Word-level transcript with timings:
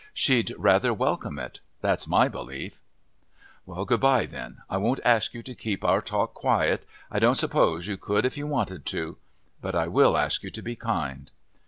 She'd 0.15 0.55
rather 0.57 0.95
welcome 0.95 1.37
it. 1.37 1.59
That's 1.81 2.07
my 2.07 2.27
belief." 2.27 2.81
"Good 3.67 3.99
bye 3.99 4.25
then. 4.25 4.63
I 4.67 4.77
won't 4.77 4.99
ask 5.05 5.35
you 5.35 5.43
to 5.43 5.53
keep 5.53 5.83
our 5.83 6.01
talk 6.01 6.33
quiet. 6.33 6.87
I 7.11 7.19
don't 7.19 7.37
suppose 7.37 7.85
you 7.85 7.97
could 7.97 8.25
if 8.25 8.35
you 8.35 8.47
wanted 8.47 8.83
to. 8.87 9.19
But 9.61 9.75
I 9.75 9.87
will 9.87 10.17
ask 10.17 10.41
you 10.41 10.49
to 10.49 10.61
be 10.63 10.75
kind." 10.75 11.29